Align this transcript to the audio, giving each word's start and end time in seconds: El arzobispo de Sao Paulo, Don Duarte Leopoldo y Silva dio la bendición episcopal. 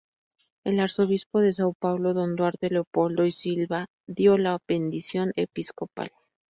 El 0.63 0.79
arzobispo 0.79 1.41
de 1.41 1.53
Sao 1.53 1.73
Paulo, 1.73 2.15
Don 2.15 2.35
Duarte 2.35 2.71
Leopoldo 2.71 3.23
y 3.23 3.31
Silva 3.31 3.85
dio 4.07 4.35
la 4.39 4.57
bendición 4.67 5.31
episcopal. 5.35 6.09